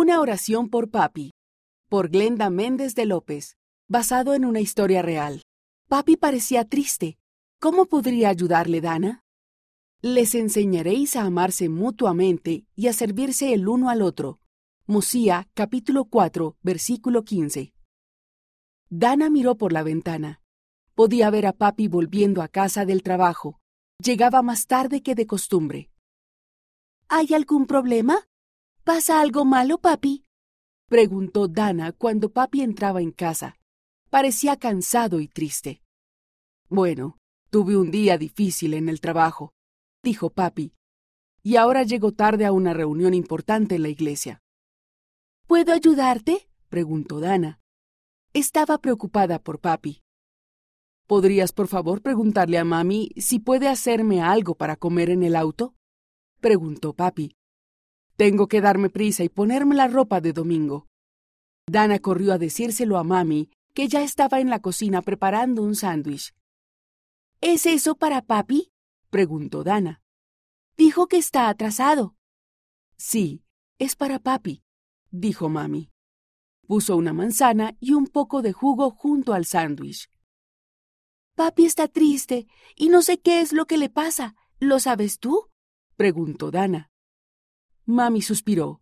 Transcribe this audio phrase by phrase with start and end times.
[0.00, 1.32] Una oración por Papi,
[1.88, 3.56] por Glenda Méndez de López,
[3.88, 5.42] basado en una historia real.
[5.88, 7.18] Papi parecía triste.
[7.58, 9.24] ¿Cómo podría ayudarle Dana?
[10.00, 14.38] Les enseñaréis a amarse mutuamente y a servirse el uno al otro.
[14.86, 17.72] Musía, capítulo 4, versículo 15.
[18.90, 20.42] Dana miró por la ventana.
[20.94, 23.58] Podía ver a papi volviendo a casa del trabajo.
[24.00, 25.90] Llegaba más tarde que de costumbre.
[27.08, 28.27] ¿Hay algún problema?
[28.88, 30.24] ¿Pasa algo malo, papi?
[30.88, 33.58] preguntó Dana cuando papi entraba en casa.
[34.08, 35.82] Parecía cansado y triste.
[36.70, 37.18] Bueno,
[37.50, 39.52] tuve un día difícil en el trabajo,
[40.02, 40.72] dijo papi,
[41.42, 44.40] y ahora llego tarde a una reunión importante en la iglesia.
[45.46, 46.48] ¿Puedo ayudarte?
[46.70, 47.60] preguntó Dana.
[48.32, 50.00] Estaba preocupada por papi.
[51.06, 55.74] ¿Podrías, por favor, preguntarle a mami si puede hacerme algo para comer en el auto?
[56.40, 57.34] preguntó papi.
[58.18, 60.88] Tengo que darme prisa y ponerme la ropa de domingo.
[61.70, 66.34] Dana corrió a decírselo a mami, que ya estaba en la cocina preparando un sándwich.
[67.40, 68.72] ¿Es eso para papi?
[69.10, 70.02] preguntó Dana.
[70.76, 72.16] Dijo que está atrasado.
[72.96, 73.44] Sí,
[73.78, 74.64] es para papi,
[75.12, 75.92] dijo mami.
[76.66, 80.10] Puso una manzana y un poco de jugo junto al sándwich.
[81.36, 84.34] Papi está triste y no sé qué es lo que le pasa.
[84.58, 85.50] ¿Lo sabes tú?
[85.96, 86.90] preguntó Dana.
[87.88, 88.80] Mami suspiró.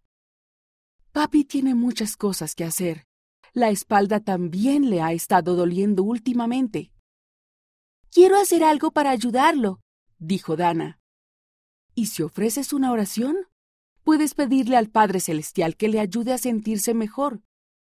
[1.12, 3.06] Papi tiene muchas cosas que hacer.
[3.54, 6.92] La espalda también le ha estado doliendo últimamente.
[8.10, 9.80] Quiero hacer algo para ayudarlo,
[10.18, 11.00] dijo Dana.
[11.94, 13.36] ¿Y si ofreces una oración?
[14.02, 17.40] Puedes pedirle al Padre Celestial que le ayude a sentirse mejor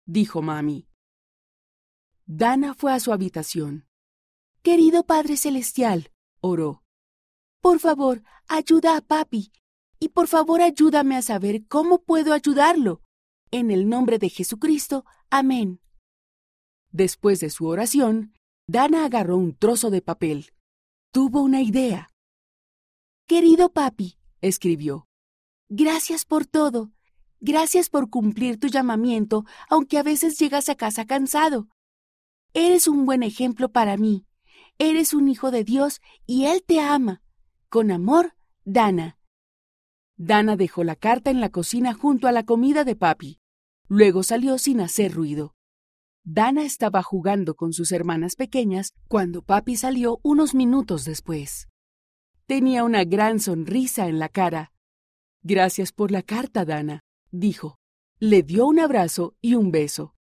[0.06, 0.88] dijo mami.
[2.26, 3.86] Dana fue a su habitación.
[4.62, 6.82] Querido Padre Celestial, oró.
[7.60, 9.52] Por favor, ayuda a papi.
[9.98, 13.02] Y por favor ayúdame a saber cómo puedo ayudarlo.
[13.50, 15.04] En el nombre de Jesucristo.
[15.30, 15.80] Amén.
[16.90, 18.32] Después de su oración,
[18.66, 20.52] Dana agarró un trozo de papel.
[21.12, 22.10] Tuvo una idea.
[23.26, 25.06] Querido papi, escribió.
[25.68, 26.92] Gracias por todo.
[27.40, 31.68] Gracias por cumplir tu llamamiento, aunque a veces llegas a casa cansado.
[32.54, 34.26] Eres un buen ejemplo para mí.
[34.78, 37.22] Eres un hijo de Dios y Él te ama.
[37.68, 39.15] Con amor, Dana.
[40.16, 43.38] Dana dejó la carta en la cocina junto a la comida de papi.
[43.88, 45.54] Luego salió sin hacer ruido.
[46.24, 51.68] Dana estaba jugando con sus hermanas pequeñas cuando papi salió unos minutos después.
[52.46, 54.72] Tenía una gran sonrisa en la cara.
[55.42, 57.78] Gracias por la carta, Dana dijo.
[58.18, 60.14] Le dio un abrazo y un beso.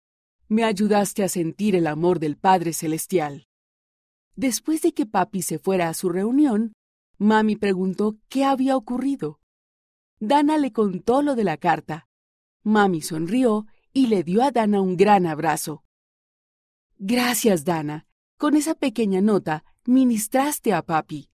[0.49, 3.47] Me ayudaste a sentir el amor del Padre Celestial.
[4.35, 6.73] Después de que papi se fuera a su reunión,
[7.19, 9.39] mami preguntó qué había ocurrido.
[10.21, 12.09] Dana le contó lo de la carta.
[12.63, 15.85] Mami sonrió y le dio a Dana un gran abrazo.
[16.99, 18.07] Gracias, Dana.
[18.39, 21.31] Con esa pequeña nota ministraste a papi.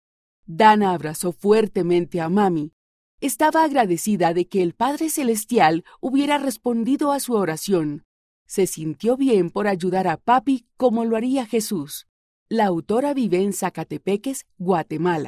[0.46, 2.75] Dana abrazó fuertemente a mami
[3.22, 8.03] estaba agradecida de que el Padre Celestial hubiera respondido a su oración.
[8.46, 12.07] Se sintió bien por ayudar a papi como lo haría Jesús.
[12.50, 15.24] La autora vive en Zacatepeques, Guatemala.